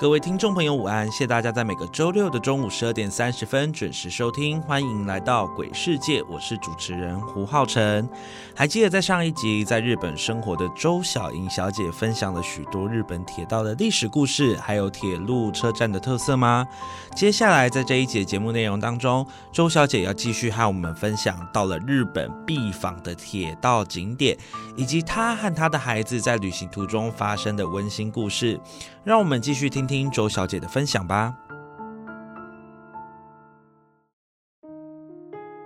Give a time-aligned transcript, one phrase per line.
[0.00, 1.06] 各位听众朋友，午安！
[1.12, 8.08] 谢谢大家在每个周六的中午十二点三十分准时收听，欢迎来到《鬼世界》，我是主持人胡浩辰。
[8.56, 16.66] 还记得在上一集在日本生活的周小莹小姐分享了许多日本铁道的历史故事，还有铁路车站的特色吗？
[17.14, 24.34] 接下来在这一节节目内容当中，周小姐要继续和我们分享到了日本必访的铁道景点，
[24.78, 28.58] 以及她和她的孩子在旅行途中发生的温馨故事。
[29.02, 31.34] 让我们继续听听周小姐的分享吧。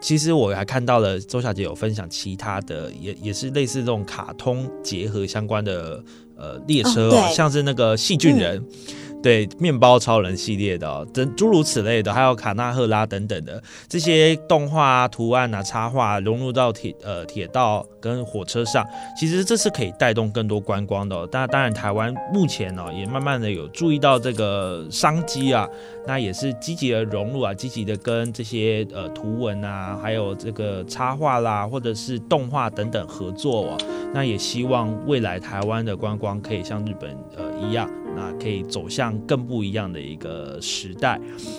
[0.01, 6.05] 其实我还看到了周小姐有分享其他的，也也是类似这种卡通结合相关的
[6.37, 8.65] 呃列车哦，像是那个细菌人。
[9.25, 18.87] 对面包超人系列的，等诸如此类的，还有卡纳赫拉等等的这些动画啊图案啊、插画融入到铁呃铁道跟火车上，
[19.19, 21.27] 其实这是可以带动更多观光的。
[21.33, 25.67] 但当然，台湾目前呢也慢慢的有注意到这个商机啊，
[26.07, 33.79] 那也是积极的融入啊，积极的跟这些呃图文啊，还有这个插画啦，或者是动画等等合作哦。
[34.13, 37.91] 那也希望未来台湾的观光可以像日本呃一样。
[38.17, 41.19] 那可以走向更不一样的一个时代。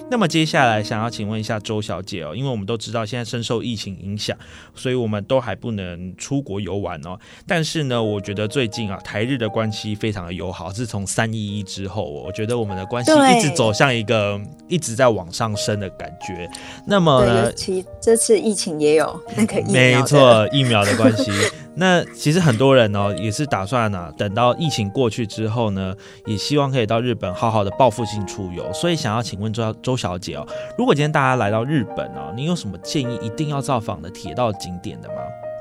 [0.10, 4.38] 那么接下来想要请问一下周小姐哦，因为我们都知道现在深受疫情影响，
[4.74, 7.18] 所以我们都还不能出国游玩哦。
[7.48, 10.72] 但是呢，我觉得最近啊，台日的关系非常的友好。
[10.72, 16.50] 自从三一一之后，我觉得我们的关系一直走向一个一直在往上升的感觉。
[16.86, 21.32] 那么呢，其这次疫情也有那个疫苗，没错，疫苗的关系。
[21.78, 25.94] 那其实很多人呢，也是打算呢，等到疫情过去之后呢，
[26.26, 28.72] 也希望可以到日本好好的报复性出游。
[28.74, 30.48] 所以想要请问周周小姐哦，
[30.78, 35.16] 如果今天大家来到日本哦，你有什么建议一定要造访的铁道景点的吗？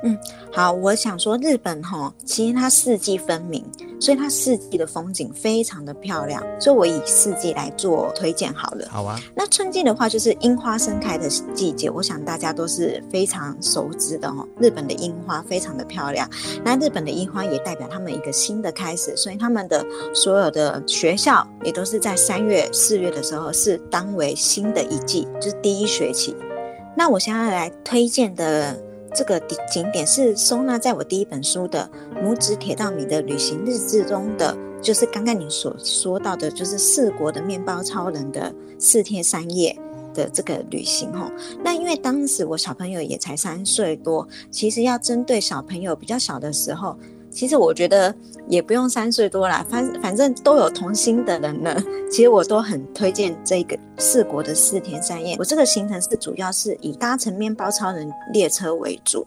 [0.07, 0.19] 嗯，
[0.53, 3.65] 好，我想说日本哈，其实它四季分明，
[3.99, 8.87] 所以它四季的风景非常的漂亮，所以我以四季来做推荐好了。
[8.91, 9.19] 好啊。
[9.35, 14.47] 那春季的话就是樱花盛开的季节，我想大家都是非常熟知的哦。
[14.61, 16.29] 日本的樱花非常的漂亮，
[16.63, 19.83] 那日本的樱花也代表他们一个新的开始，所以他们的
[20.15, 26.37] 所有的学校也都是在三月、四月的时候是当为新的一季，就是第一学期。
[26.95, 28.79] 那我现在来推荐的。
[29.15, 29.39] 这个
[29.71, 31.89] 景点是收纳在我第一本书的
[32.23, 39.79] 《拇指铁道迷的旅行日志》中的，就是刚刚你所说到的，就是四国的面包超人的四天三夜
[40.13, 41.31] 的这个旅行吼。
[41.63, 46.97] 那因为当时我小朋友也才三岁多，其实要针对小朋友比较小的时候。
[47.35, 48.15] 其实我觉得
[48.49, 51.75] 也不用三岁多啦，反反正都有童心的人呢。
[52.11, 55.35] 其实我都很推荐这个四国的四天三夜。
[55.39, 59.27] 我这个行程是主要是以搭乘面包超人列车为主，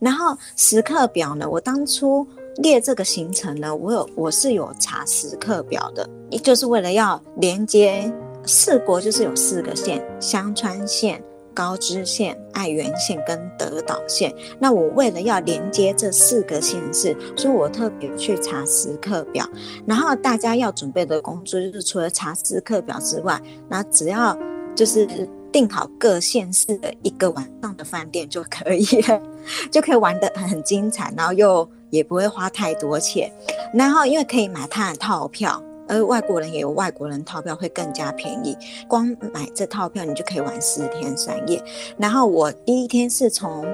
[0.00, 2.26] 然后时刻表呢，我当初
[2.56, 6.08] 列这个行程呢，我有我是有查时刻表的，
[6.42, 8.12] 就是为了要连接
[8.44, 11.22] 四国，就是有四个线，香川县。
[11.54, 19.48] 高知县、爱媛县跟德岛县，那我为了要连接这四个县市，所以我特别去查时刻表。
[19.86, 24.36] 然后大家要准备的工作就是除了查时刻表之外，那只要
[24.74, 25.06] 就是
[25.52, 29.22] 订好各县市的一个晚上的饭店就可以了，
[29.70, 33.32] 就可以玩得很精彩，然后又也不会花太多钱。
[33.72, 35.62] 然后因为可以买他的套票。
[35.88, 38.56] 而外国人也有外国人套票，会更加便宜。
[38.88, 41.62] 光买这套票，你就可以玩四天三夜。
[41.98, 43.66] 然后我第一天是从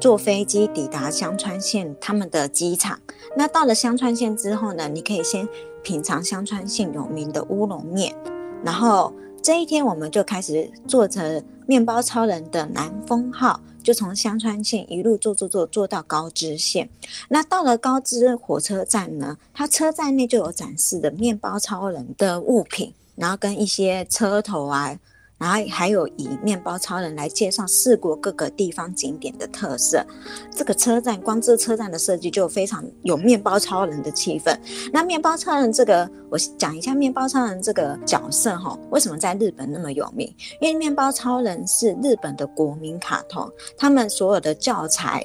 [0.00, 2.98] 坐飞机抵达香川县他们的机场。
[3.36, 5.48] 那到了香川县之后呢，你可以先
[5.82, 8.14] 品尝香川县有名的乌龙面。
[8.64, 9.12] 然后
[9.42, 13.60] 这一天我们就开始坐着面包超人的南风号。
[13.86, 16.90] 就从香川县一路坐坐坐坐到高知县，
[17.28, 24.98] 那到了高知火车站呢，它车站内就有展示的面包超人的物品，然后跟一些车头啊。
[25.38, 30.04] 然后还有以面包超人来介绍四国各个地方景点的特色。
[30.50, 34.56] 这个车站光这车站的设计就非常有面包超人的气氛。
[34.92, 40.34] 那面包超人这个，我讲一下面包超人这个角色哈，为什么在日本那么有名？
[40.60, 43.46] 因为面包超人是日本的国民卡通，
[43.76, 45.22] 他们所有的教材，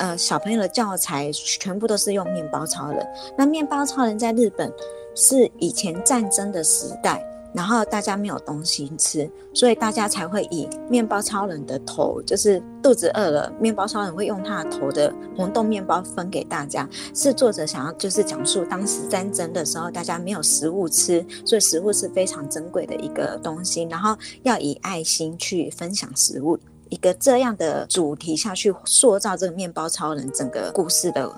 [0.00, 3.06] 呃，小朋友的教材全部都是用面包超人。
[3.38, 4.72] 那面包超人在日本
[5.14, 7.24] 是以前战争的时代。
[7.54, 16.88] 然后大家没有东西吃，所以大家才会以面包超人的头，就是肚子饿了，面包超人会用他的头的红豆面包分给大家。
[17.14, 26.58] 是作者想要就是讲述当时战争的时候，大家没有食物吃，所以食物是非常珍贵的一个东西，然后要以爱心去分享食物，
[26.88, 31.32] 一个这样的主题下去塑造这个面包超人整个故事的。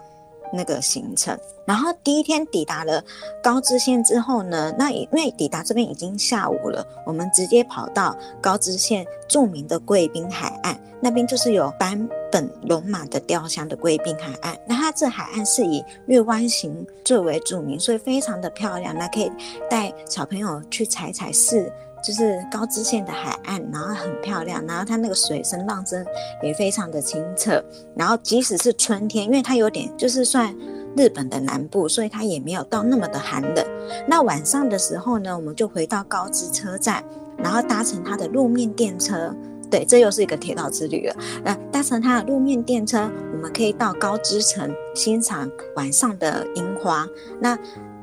[0.52, 3.02] 那个行程，然后第一天抵达了
[3.42, 14.58] 高知县之后呢，那因为抵达这边已经下午了，我们直接跑到高知县著名的贵宾海岸，那边就是有版本龙马的雕像的贵宾海岸。
[14.66, 19.30] 那它这海岸是以月湾形最为著名，所以非常的漂亮，那可以
[19.68, 21.72] 带小朋友去踩踩试。
[22.06, 26.06] 就是高知县的海岸，然后很漂亮，然后它那个水声浪声
[26.40, 27.60] 也非常的清澈，
[27.96, 30.54] 然后即使是春天，因为它有点就是算
[30.96, 33.66] 日本的南部，所以它也没有到那么的寒冷。
[34.06, 37.02] 那晚上的时候呢，我们就回到高知车站，
[37.38, 39.34] 然后搭乘它的路面电车，
[39.68, 41.16] 对，这又是一个铁道之旅了。
[41.44, 47.04] 那搭乘它的路面电车，我们可以到高知城欣赏晚上的樱花。
[47.40, 47.58] 那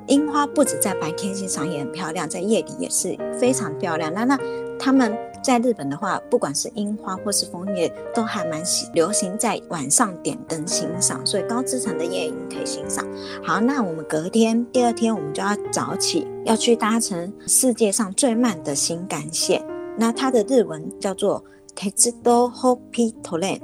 [0.08, 4.14] 樱花不止在白天欣赏也很漂亮，在夜里也是非常漂亮。
[4.14, 4.38] 那那
[4.78, 13.06] 他们在日本的话，不管是樱花或是枫叶，都还蛮喜流行在晚上点灯欣赏，所以高知城的夜樱可以欣赏。
[13.44, 19.64] 好，那我们隔天第二天我们就要早起，要去搭乘世界上最慢的新干线。
[19.98, 21.44] 那它的日文叫做
[21.76, 23.60] Tetsudo Hopi Toren。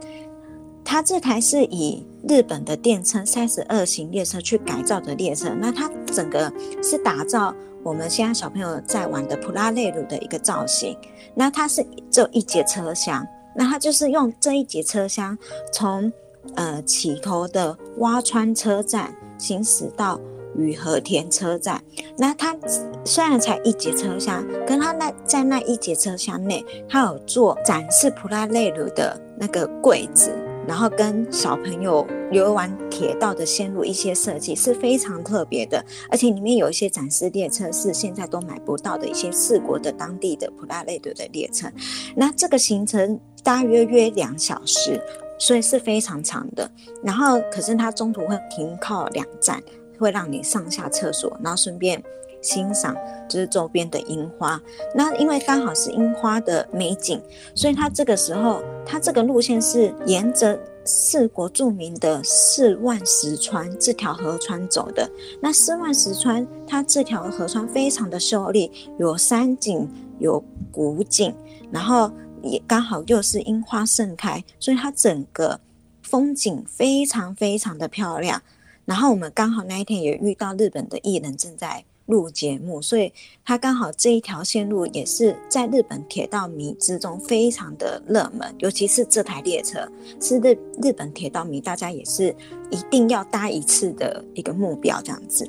[0.84, 7.54] 它这台是以日本的电车三十二型列车去改造的列车，那它整个是打造
[7.84, 10.98] 我们现在小朋友在玩的普拉内鲁的一个造型。
[11.36, 15.38] 那它是只有一节车厢，那它就是用这一节车厢
[15.72, 16.12] 从
[16.56, 20.20] 呃起头的洼川车站行驶到
[20.58, 21.82] 羽和田车站。
[22.18, 22.58] 那它
[23.06, 30.34] 虽然才一节车厢，跟它那在那一节车厢内，它有做展示普拉内鲁的那个柜子。
[30.69, 41.68] 然后跟小朋友游玩铁道的线路一些设计是非常特别的，而且里面有一些展示列车是现在都买不到的一些四国的当地的普拉雷德的列车。
[42.16, 45.01] 那这个行程大约约两小时，
[45.39, 46.69] 所以是非常长的。
[47.04, 49.60] 然后可是它中途会停靠两站，
[49.98, 52.00] 会让你上下厕所，然后顺便。
[52.41, 52.95] 欣赏
[53.27, 54.62] 就是周边的樱花，
[54.95, 57.21] 那因为刚好是樱花的美景，
[57.53, 65.09] 所以它这个时候，它这个路线是沿着四国著名的四万石川这条河川走的。
[65.41, 69.88] 那四万石川，它这条河川非常的秀丽，有山景，
[70.19, 71.36] 有古景，
[71.71, 75.59] 然后也刚好又是樱花盛开，所以它整个
[76.01, 78.41] 风景非常非常的漂亮。
[78.86, 81.83] 然后我们刚好那一天也遇到日本的艺人正在。
[82.10, 83.14] 录节目，所以
[83.46, 89.88] 它刚好这一条线路也是在日本铁道迷之中非常的热门，尤其是这台列车
[90.20, 92.36] 是日日本铁道迷大家也是
[92.72, 95.48] 一定要搭一次的一个目标这样子。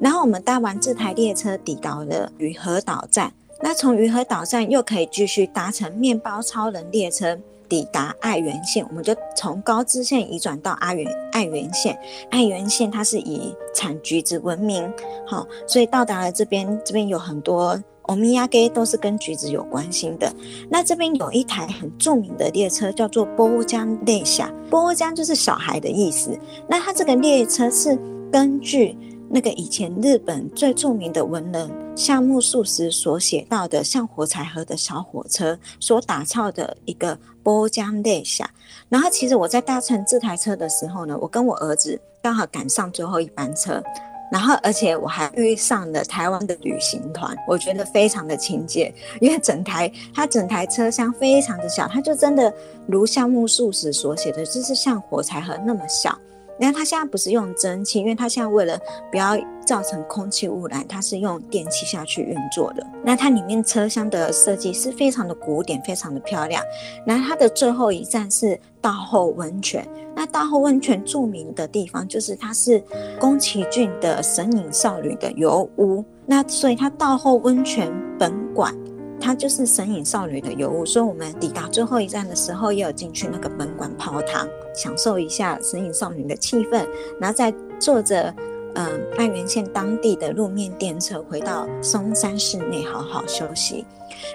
[0.00, 3.32] 然后我们搭完这台列车抵达了鱼和岛站，
[3.62, 7.38] 那从鱼和岛站又可以继续搭乘面包超人列车。
[7.68, 11.98] 抵达爱媛县，我们就从高知县移转到阿媛爱媛县。
[12.30, 14.90] 爱媛县它是以产橘子闻名，
[15.26, 20.32] 好，所以到达了这边，这边有很多欧米亚给都是跟橘子有关系的。
[20.70, 26.38] 那这边有一台很著名的列车，叫做波江列下，波江就是小孩的意思。
[26.68, 27.98] 那它这个列车是
[28.32, 28.96] 根据。
[29.30, 38.48] 那个以前日本最著名的文人夏目漱石所写到的像火柴盒的小火车所打造的一个波江列下，
[38.88, 43.82] 然后其实我在搭乘这台车的时候呢，我跟我儿子刚好赶上最后一班车，
[44.30, 52.52] 然后而且我还遇上了台湾的旅行团，我觉得非常的亲切，因为整台它整台车厢非常的小，它就真的
[52.86, 56.16] 如夏目漱石所写的，就是像火柴盒那么小。
[56.58, 58.78] 那它现在不是用蒸汽，因为它现在为了
[59.10, 59.36] 不要
[59.66, 62.86] 造成空气污染，它是用电器下去运作的。
[63.04, 66.62] 那它里面车厢的设计是非常的古典，非常的漂亮。
[67.06, 69.86] 那它的最后一站是大后温泉。
[70.14, 72.82] 那大后温泉著名的地方就是它是
[73.20, 76.04] 宫崎骏的神隐少女的油屋。
[76.26, 78.74] 那所以它大后温泉本馆。
[79.20, 86.86] 它就是神隐少女的尤物，所以我们抵达最后一站的时候，也有进去那个本馆泡汤，享受一下神隐少女的气氛，
[87.20, 88.34] 然后再坐着
[88.74, 93.84] 嗯爱媛县当地的路面电车回到松山市内好好休息。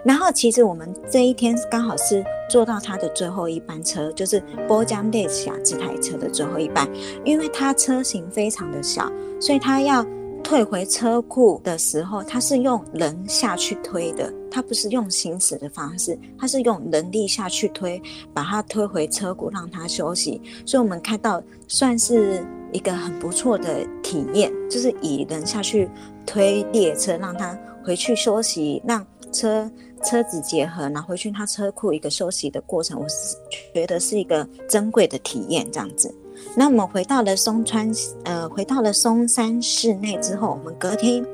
[0.04, 6.88] 然后其实我们这一天刚好是坐到它的最后一班车，就是波江列峡这台车的最后一班，
[7.25, 10.06] 因为它车型非常的小，所以它要。
[10.43, 18.00] 退回车库的时候，他是用人下去推的，他不是用行驶的方式，他是用人力下去推，
[18.33, 20.39] 把他推回车库让他休息。
[20.65, 25.89] 所以我们看到算是一个很不错的体验，就是以人下去
[26.25, 29.71] 推列车，让他回去休息，让车
[30.03, 33.35] 车子结合，然后回去他车库一个休息的过程，我是
[33.73, 36.13] 觉得是一个珍贵的体验，这样子。
[36.55, 37.91] 那我们回到了松川，
[38.25, 41.25] 呃，回到了松山市内之后，我们隔天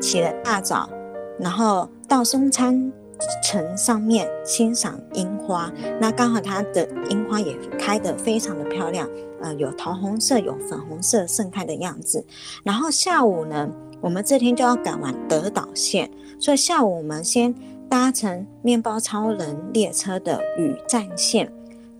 [0.00, 0.88] 起了大早，
[1.38, 2.92] 然后到松川
[3.44, 5.72] 城上面欣赏樱花。
[6.00, 9.08] 那刚好它的樱花也开得非常的漂亮，
[9.40, 12.24] 呃，有桃红色、有粉红色盛开的样子。
[12.64, 13.68] 然后下午呢，
[14.00, 16.10] 我们这天就要赶往德岛线，
[16.40, 17.54] 所以下午我们先
[17.88, 21.50] 搭乘面包超人列车的羽站线。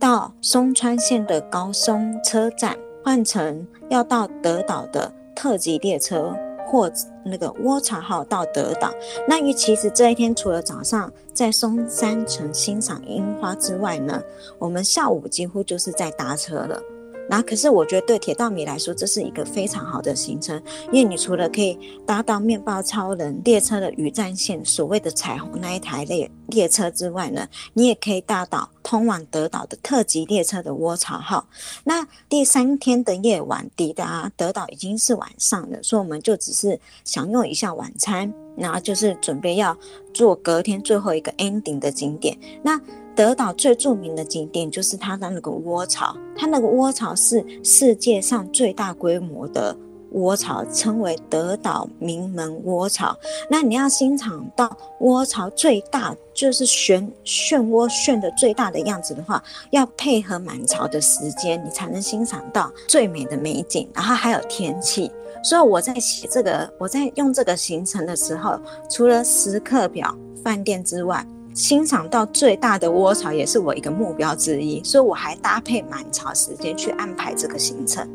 [0.07, 6.33] 到松川县的高松车站换乘要到德岛的特急列车
[6.65, 6.89] 或
[7.25, 8.93] 那个窝巢号到德岛。
[9.27, 14.23] 那于其实这一天除了早上在松山城欣赏樱花之外呢，
[14.61, 16.81] 我们下午几乎就是在搭车了。
[17.29, 31.49] 那可是我觉得对铁道迷来说，这是一个非常好的行程，因为你除了可以搭到面包超人列车的羽站线，所谓的彩虹那一台列列车之外呢，你也可以搭到通往德岛的特急列车的窝巢号。
[31.85, 39.77] 那第三天的夜晚抵达德岛已经是晚上了，所以我们就只是享用一下晚餐，然后就是准备要
[40.15, 42.39] 做隔天最后一个 ending 的景点。
[42.63, 42.81] 那
[43.17, 49.75] 德岛最著名的景点就是它的那个窝巢，它那个窝巢是世界上最大规模的
[50.11, 53.17] 窝巢，称为德岛名门窝巢。
[53.51, 54.71] 那你要欣赏到
[55.01, 63.89] 窝巢最大，就是漩漩涡旋的最大的样子的话，要配合满潮的时间，你才能欣赏到最美的美景。
[63.95, 65.11] 然后还有天气，
[65.43, 71.27] 所以我在写这个，我在用这个行程的时候，除了时刻表、饭店之外。
[71.57, 78.07] 欣赏到最大的窝巢也是我一个目标之一，所以我还搭配满潮时间去安排这个行程。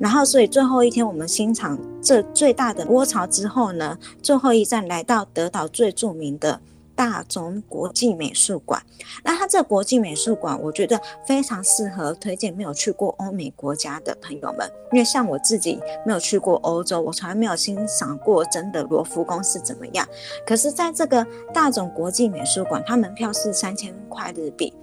[0.00, 6.60] 然后，所以最后一天我们欣赏这最大的窝巢之后呢，最后一站来到德岛最著名的。
[6.98, 8.82] 大中国际美术馆，
[9.22, 20.04] 那它这国际美术馆，我觉得非常适合推荐没有去过欧美国家的朋友们，因为像我自己没有去过欧洲，我从来没有欣赏过真的罗浮宫是怎么样。
[20.44, 21.24] 可是在这个
[21.54, 24.74] 大总国际美术馆，它门票是三千块日币，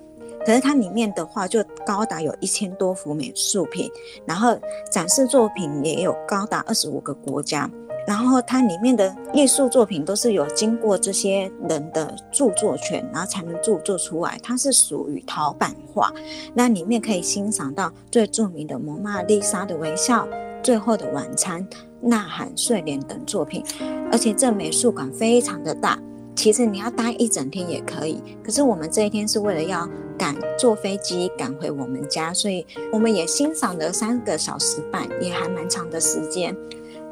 [0.45, 3.91] 可是它里面的话就高达有一千多幅美术品，
[4.25, 4.57] 然后
[4.89, 7.69] 展示作品也有高达二十五个国家。
[8.07, 14.39] 然后它里面的艺术作品都是有经过这些人的著作权，然后才能著作出来。
[14.43, 16.13] 它是属于陶板画，
[16.53, 20.25] 那里面可以欣赏到最著名的《蒙娜丽莎的微笑》、
[20.63, 21.61] 《最后的晚餐》、
[22.01, 23.63] 《呐喊》、《睡莲》等作品。
[24.11, 25.99] 而且这美术馆非常的大，
[26.35, 28.21] 其实你要待一整天也可以。
[28.43, 36.55] 可是我们这一天是为了要赶坐飞机赶回我们家，所以我们也欣赏了三个小时半，也还蛮长的时间。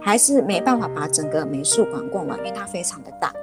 [0.03, 3.33] 还是没办法把整个美术馆逛完，因为它非常的大。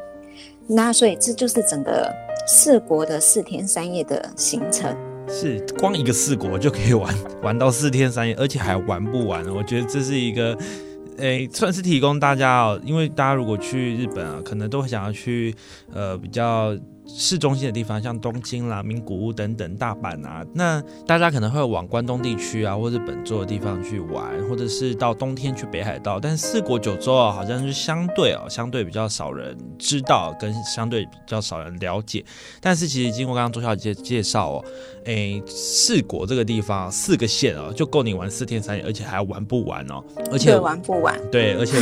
[0.66, 2.14] 那所以这就是整个
[2.46, 4.94] 四国的四天三夜的行程。
[5.26, 9.44] 是光一个四国就可以玩玩到四天三夜，而且还玩不完。
[9.48, 10.56] 我觉得这是一个，
[11.16, 15.54] 诶，算是提供大家哦，因为大家如果去日本啊，可能都会想要去
[15.92, 16.76] 呃比较。
[17.06, 26.20] 市中心的地方，像东京啦、名古屋等等、大阪啊，那大家可能会往关东地区啊，或者本州的地方去玩，或者是到冬天去北海道。
[26.20, 32.24] 但四国九州啊，好像是相对啊，相对比较少人知道，跟相对比较少人了解。
[32.60, 34.64] 但是其实经过刚刚周小姐介绍哦，
[35.06, 41.20] 诶，四国这个地方四个县哦，就够你玩四天三夜，而且还玩不完哦，而且玩不完。
[41.30, 41.76] 对，而且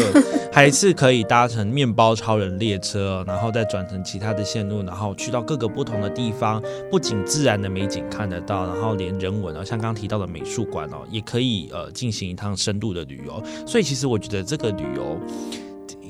[0.51, 5.08] 还是可以搭乘面包超人列车，然后再转乘其他的线路，然后。
[5.15, 13.43] 去到各个不同的地方，不仅自然的美景看得到，然后连人文哦，像刚提到的美术馆哦，也可以呃进行一趟深度的旅游。
[13.67, 15.19] 所以其实我觉得这个旅游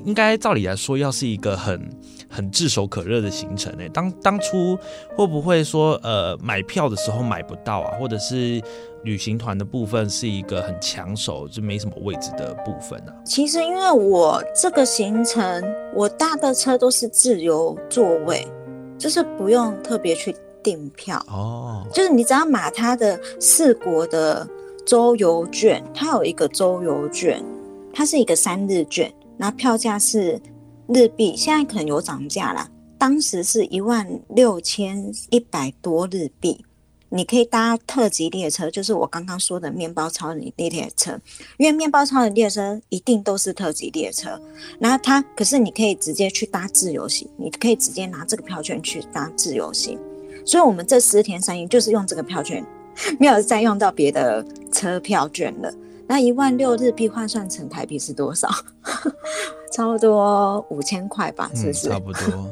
[0.05, 1.89] 应该照理来说，要是一个很
[2.29, 3.89] 很炙手可热的行程诶。
[3.89, 4.77] 当当初
[5.15, 8.61] 会不会说呃买票的时候买不到啊，或者是
[9.03, 13.11] 旅行团的部分是一个很抢手就没什么位置的部分呢？
[13.25, 15.63] 其实因为我这个行程
[15.93, 18.47] 我搭的车都是自由座位。
[18.99, 24.47] 就是不用特别去订票哦，就是你只要买它的四国的
[24.85, 27.43] 周游券，它有一个周游券，
[27.93, 30.39] 它是一个三日券，然后票价是
[30.89, 36.65] 日币，现在可能有涨价了，当时是一万六千一百多日币，
[37.09, 41.19] 你可以搭特级列车，就是我刚刚说的面包超人列列车，
[41.57, 44.39] 因为面包超人列车一定都是特级列车。
[44.79, 49.99] 然后它，可是你可以直接去搭自由行，你可以直接拿这个票券去搭自由行。
[50.45, 52.65] 所以，我们这十天三夜就是用这个票券，
[53.19, 55.73] 没有再用到别的车票券了。
[56.07, 58.49] 那一万六日币换算成台币是多少？
[59.71, 61.89] 差不多五千块吧，是不是？
[61.89, 62.49] 差不多。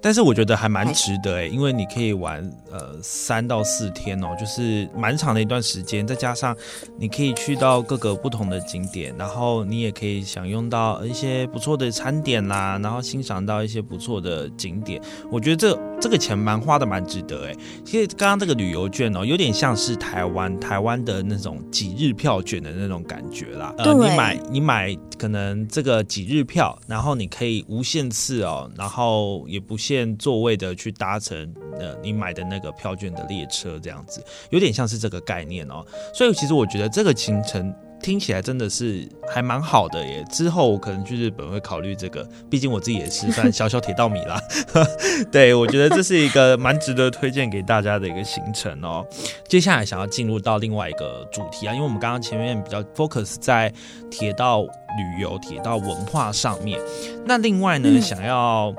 [0.00, 2.40] 但是我觉得还蛮值得哎，因为你可以玩
[2.70, 6.56] 呃三到四天哦，就是蛮长的一段时间，再加上
[6.96, 15.02] 你可以去到各个不同的景点，然后你也可以享用到一些不错的餐点啦，然后欣赏到一些不错的景点。
[15.32, 17.56] 我觉得这这个钱蛮花的，蛮值得哎。
[17.84, 23.74] 其实刚刚这个旅游券哦，有点像是台湾台湾的那种几日票券的那种感觉啦。
[23.78, 29.76] 呃，你买你买可能这个几日票，然后你可以无限次哦，然后也不。
[29.96, 35.84] 现座位的去搭乘呃你买的那个票券的列车这样子，有点像是这个概念哦。
[36.12, 40.24] 所以其实我觉得这个行程听起来真的是还蛮好的耶。
[40.30, 44.40] 之后我可能去日本会考虑这个，毕竟我自己也是算 小小铁道迷啦。
[45.30, 49.06] 对，我觉得这是一个蛮值得推荐给大家的一个行程哦。
[49.48, 53.72] 接下来想要进入到另外一个主题啊，因为我们刚刚前面比较 focus 在
[54.10, 56.80] 铁道旅游、铁道文化上面，
[57.24, 58.74] 那另外呢想要。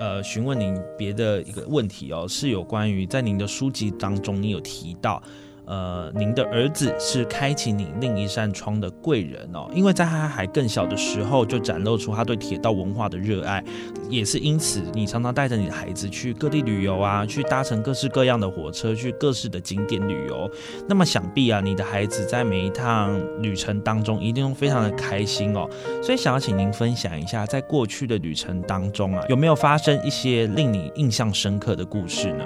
[0.00, 5.22] 呃，询问您别的一个问题哦，是有关于在您的书籍当中，你有提到。
[5.70, 13.62] 呃，您的儿子是开启你另一扇窗的贵人哦，因为在他还更小的时候就展露出他对铁道文化的热爱，
[14.08, 20.50] 也是因此你常常带着你的孩子去各地旅游啊，去搭乘各式各样的火车，去各式的景点旅游。
[20.88, 25.70] 那么想必啊，你的孩子在每一趟旅程当中一定都非常的开心哦。
[26.02, 32.44] 所以想要请您分享一下，在过去的旅程当中啊，有没有发生一些令你印象深刻的故事呢？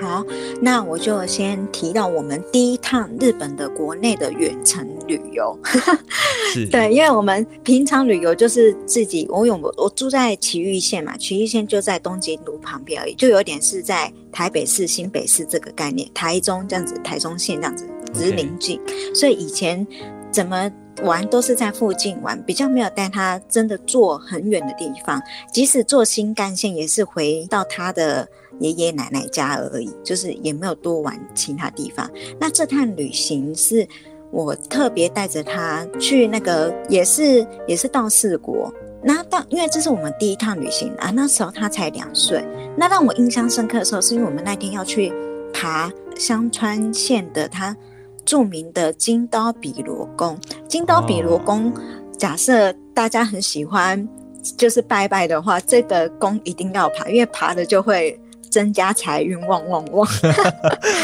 [0.00, 0.24] 好，
[0.60, 5.58] 那我就先提到我们第一趟日本的国内的远程旅游。
[6.52, 18.80] 是， 对，因为我们平常旅游就是自己，我有我住在埼玉县嘛，埼玉县就在东京都旁边而已，就有点是在台北市、新北市这个概念，台中这样子，台中县这样子，只是邻近。
[19.14, 19.84] 所以以前
[20.30, 20.70] 怎么
[21.02, 25.20] 玩都是在附近玩，比较没有带他真的坐很远的地方，
[25.52, 28.28] 即使坐新干线也是回到他的。
[28.60, 32.10] 爷爷奶奶家而已，就是也没有多玩其他地方。
[32.40, 33.86] 那这趟旅行是
[34.30, 38.72] 我特别带着他去那个，也是也是到四国。
[39.02, 42.44] 那到因为这是我们第一趟旅行啊，那时候他才两岁。
[42.76, 45.12] 那让我印象深刻的时候，是因为我们那天要去
[45.52, 47.76] 爬香川县的他
[48.24, 50.36] 著名的金刀比罗宫。
[50.66, 51.72] 金刀比罗宫，
[52.18, 54.06] 假设大家很喜欢
[54.56, 58.20] 就是拜拜的话，这个宫一定要爬，因为爬了就会。
[58.48, 60.08] 增加财运，旺旺旺，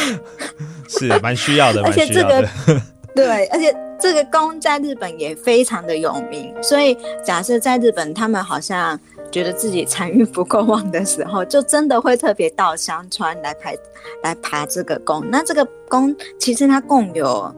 [0.89, 2.49] 是蛮需要的，而且这个
[3.15, 8.99] 对，而且这个宫在日本也非常的有名，所以假设在日本他们好像
[9.31, 13.77] 觉得自己财运不够旺的时候，就真的会特别到香川来排
[14.25, 15.25] 来爬这个宫。
[15.31, 17.55] 那这个宫其实它共有，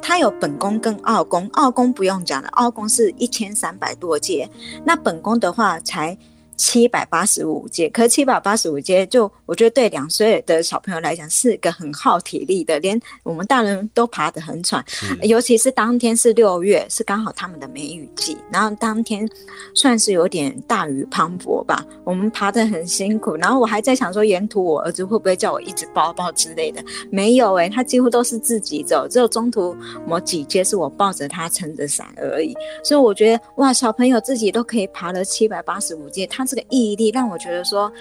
[0.00, 4.48] 它有本宫跟二宫，二宫不用讲了，二宫是一千三百多届，
[4.84, 6.16] 那本宫的话才。
[6.56, 14.84] 七百八十五阶，可是七百八十五阶就我觉得对两岁的小朋友来讲是一个很耗体力的，连我们大人都爬得很喘。
[15.22, 19.28] 尤其是当天是六月，是刚好他们的梅雨季，然后当天
[19.74, 23.34] 算是有点大雨磅礴吧，我们爬得很辛苦。
[23.36, 26.80] 然后我还在想说，沿途我儿子会不会叫我一直抱抱之类的？
[27.10, 32.54] 没有诶，他几乎都是自己走，只有中途某几阶是我抱着他撑着伞而已。
[32.84, 36.43] 所以我觉得哇，小朋友自己都可以爬了七百八十五阶，他。
[36.46, 37.92] 这个毅力让我觉得说，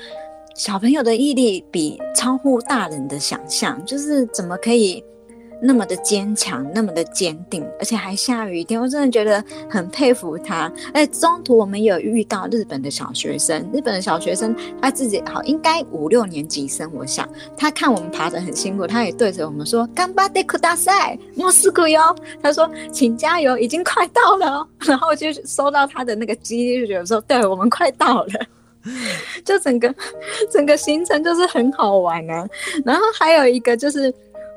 [0.56, 5.04] 小朋友的毅力比超乎大人的想象，就是怎么可以
[5.64, 10.72] 那么的坚强，那么的坚定，而且还下雨天，我真的觉得很佩服他。
[10.94, 24.68] 哎，中途我们有遇到日本的小学生，日本的小学生他自己好应该五六年级生，我想他看我们爬得很辛苦，他也对着我们说干巴德库大赛莫斯科哟，他说请加油，已经快到了。
[24.80, 28.32] 然后就收到他的那个机，就觉得说对我们快到了。
[29.46, 29.96] 就整个
[30.52, 32.46] 整个行程就是很好玩啊，
[32.84, 34.14] 然后还有一个就是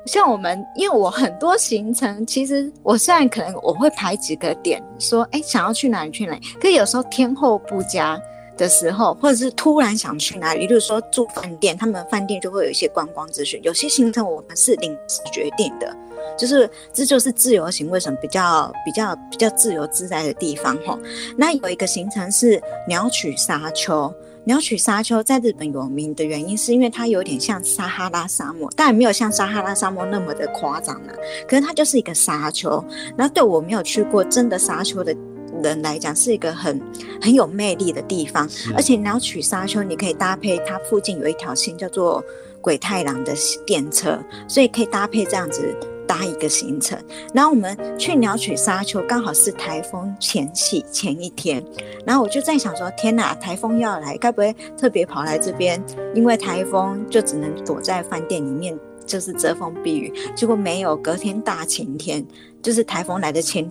[0.07, 8.19] 像我们，因为我很多行程，其实我现在可能我会排几个点，说哎想要去哪里去哪里，可有时候天候不佳
[8.57, 15.95] 的时候，或者是突然想去哪里，例如说住饭店，他们饭店就会有一些观光资讯，有些行程我们是临时决定的。
[16.37, 20.97] 就是这就是自由行为什么比较比较比较自由自在的地方哈。
[21.35, 24.13] 那有一个行程是鸟取沙丘，
[24.47, 31.13] 鸟取沙丘在日本有名的原因，是因为它有点像撒哈拉沙漠，当然没有像撒哈拉沙漠那么的夸张了。
[31.45, 32.81] 可是它就是一个沙丘，
[33.17, 35.13] 那对我没有去过真的沙丘的
[35.61, 36.81] 人来讲，是一个很
[37.21, 38.49] 很有魅力的地方。
[38.73, 42.23] 而且鸟取沙丘，你可以搭配它附近有一条线叫做
[42.61, 43.33] 鬼太郎的
[43.65, 45.75] 电车，所以可以搭配这样子。
[46.07, 46.97] 搭一个行程，
[47.33, 51.63] 然后我们去鸟取沙丘，刚好是台风前夕前一天，
[52.05, 55.83] 然后我就在想说，天呐，台风要来，该不会特别跑来这边？
[56.15, 58.77] 因为台风就只能躲在饭店里面。
[59.07, 60.95] 就是遮风避雨，结果没有。
[60.97, 62.25] 隔天大晴天，
[62.61, 63.65] 就是台风来的前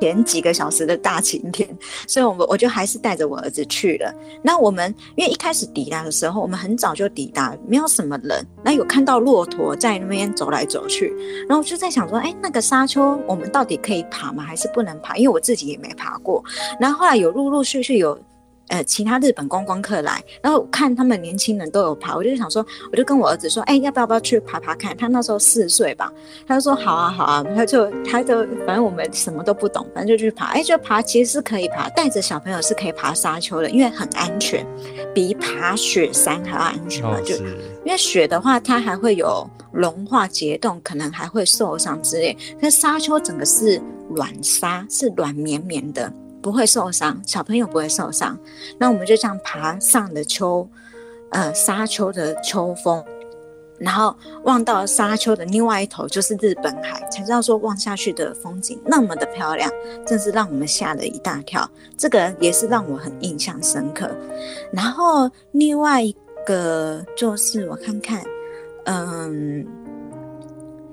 [0.00, 1.68] 前几个小时的大晴天，
[2.08, 4.12] 所以，我们我就还是带着我儿子去了。
[4.42, 8.44] 那我们因为一开始抵达的时候，我们很早就抵达，没有什么人。
[8.64, 11.14] 那有看到骆驼在那边走来走去，
[11.48, 14.42] 然后就在想说，哎，那个沙丘我们到底可以爬吗？
[14.42, 15.16] 还是不能爬？
[15.16, 16.42] 因为我自己也没爬过。
[16.80, 18.18] 然后后来有陆陆续续有。
[18.70, 24.96] 呃，其他日本观光客来，然后看他们年轻人都有爬，我就想说，我就跟我儿子说，哎，要不要不要去爬爬看？
[24.96, 26.10] 他那时候四岁吧，
[26.46, 30.46] 他就说好啊好啊，他就他就反正我们什么都不懂，反正就去爬。
[30.52, 34.64] 哎，就爬其实是可以爬，带着小朋友是可以爬沙丘的，因为很安全，
[35.12, 37.20] 比爬雪山还要安全嘛。
[37.22, 37.34] 就
[37.84, 42.36] 因为雪的话，它还会有融化结冻，可能还会受伤之类。
[42.60, 46.12] 那沙丘整个是软沙，是软绵绵的。
[46.42, 48.38] 不会受伤，小朋友不会受伤。
[48.78, 50.68] 那我们就这样爬上了丘，
[51.30, 53.04] 呃，沙丘的秋峰，
[53.78, 59.70] 然后望到沙丘的另外一头就是日本海，才知道说望下去的风景那么的漂亮，
[60.06, 61.68] 真是让我们吓了一大跳。
[61.96, 64.10] 这个也是让我很印象深刻。
[64.72, 66.14] 然后另外一
[66.46, 68.22] 个就是我看看，
[68.84, 69.66] 嗯，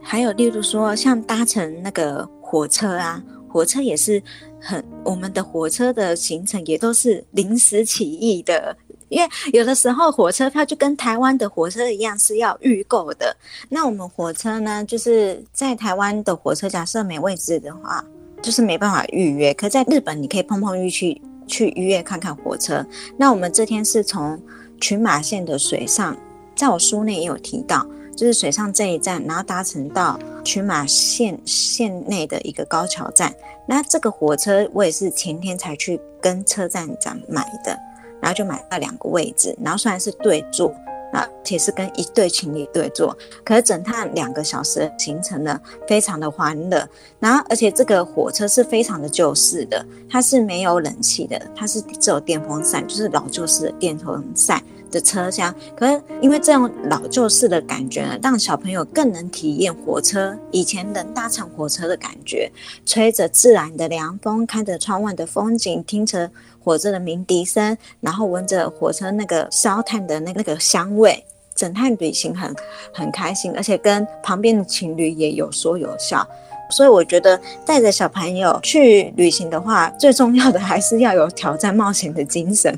[0.02, 4.22] 还有例如说像搭乘那个火车啊，火车也是。
[4.60, 8.76] 很，我们的火车的行程也都是临时起意的，
[9.08, 13.38] 因为有的时候火车票就跟台湾的火车一样是要预购的。
[13.70, 18.04] 那我们火车呢，就是在台湾的火车，假设没位置的话，
[18.42, 19.54] 就是没办法预约。
[19.54, 22.84] 可在日本，你可以碰碰运气去预约看看火车。
[23.16, 24.42] 那我们这天是从
[24.82, 26.18] 群马县的水上，
[26.56, 27.88] 在我书内也有提到。
[28.18, 33.32] 就是水上这一站，然后搭乘到群马县县内的一个高桥站。
[33.68, 37.78] 那这个火车我也是前天才去跟车站长买的，
[38.20, 40.74] 然后就买到两个位置，然后虽然是对坐，
[41.14, 46.90] 啊且是跟一对情侣对坐，可是整趟两个小时的行程呢，非常的欢乐。
[47.20, 54.60] 然后而且这个火车是非常的旧式的，它是没有冷气的，它是只有电风扇，就是老旧式的电风扇。
[54.92, 62.52] 的车厢，可是因为这种老旧式的感觉呢，让小朋友更能体验火车以前人搭乘火车的感觉，
[62.86, 66.30] 吹着自然的凉风，看着窗外的风景，听着
[66.64, 71.24] 火车的鸣笛声，然后闻着火车那个烧炭的那那个香味，
[71.56, 72.54] 整趟旅行很
[72.94, 76.28] 很开心，而且跟旁边的情侣也有说有笑，
[76.70, 82.78] 所以我觉得带着小朋友去旅行的话，最重要的还是要有挑战冒险的精神。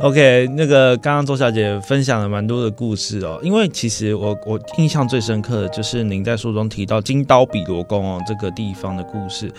[0.00, 9.50] OK，那个刚刚周小姐分享了蛮多的故事哦，因为其实我我印象最深刻的就是您在书中提到金刀比罗宫哦这个地方的故事。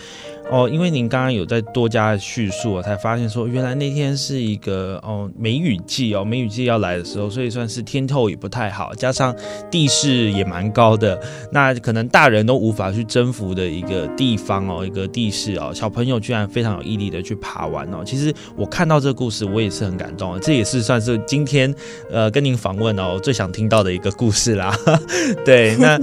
[0.50, 9.34] 哦，因为您刚刚有在多加叙述，我才发现说，原来那天是一个哦梅雨季哦，梅雨季要来的时候，所以算是天候也不太好，加上
[9.70, 11.20] 地势也蛮高的，
[11.52, 18.02] 那可能大人都无法去征服的一个地方哦，一个地势哦，小朋友居然非常有毅力的去爬完哦。
[18.04, 21.74] 其实我看到这个故事，我也是很感动，这也是算是今天
[22.10, 24.74] 呃跟您访问哦最想听到的一个故事啦。
[25.44, 25.98] 对，那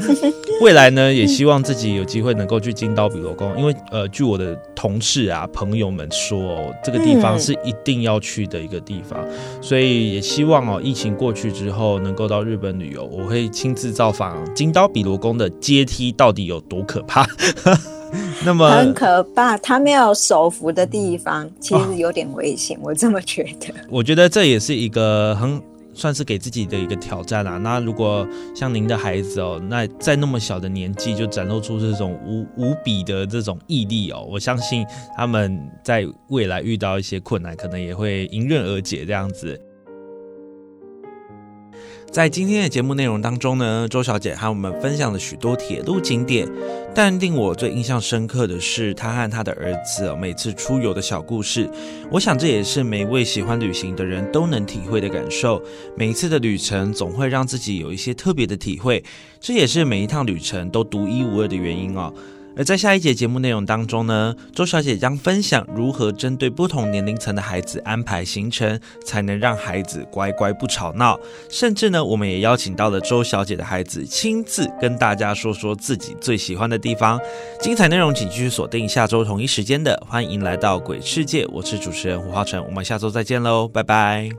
[0.61, 4.35] 未来呢，也希望自己有机会能够去金刀比罗宫，因为呃据我。
[4.35, 9.17] 的同事啊，朋友们说，这个地方是一定要去的一个地方，
[9.61, 17.25] 所以也希望哦，疫情过去之后能够到日本旅游，我会亲自造访金刀比罗宫的阶梯到底有多可怕。
[18.45, 23.73] 那么很可怕，它没有手扶的地方，其实有点危险，我这么觉得。
[23.89, 25.61] 我觉得这也是一个很。
[25.95, 27.57] 算是给自己的一个挑战啦。
[27.57, 39.59] 那如果像您的孩子哦，那在那么小的年纪就展露出这种无无比的这种毅力哦，我相信他们在未来遇到一些困难，可能也会迎刃而解这样子。
[42.15, 46.47] 在今天的节目内容当中呢，周小姐和我们分享了许多铁路景点，
[46.93, 51.69] 但令我最印象深刻的是她和她的儿子每次出游的小故事。
[52.09, 55.61] 我想这也是每位喜欢旅行的人都能体会的感受。
[55.97, 59.03] 每一次的旅程总会让自己有一些特别的体会，
[59.41, 62.13] 这也是每一趟旅程都独一无二的原因哦。
[62.57, 71.19] 而在下一节节目内容当中呢，周小姐将分享如何针对不同年龄层的孩子安排行程，才能让孩子乖乖不吵闹。
[71.49, 77.19] 甚至呢，我们也邀请到了周小姐的孩子亲自跟大家说说自己最喜欢的地方。
[77.59, 84.29] 精彩内容请继续锁定下周同一时间的《欢迎来到鬼世界》，我是主持人胡浩辰，我们下周再见喽，拜拜。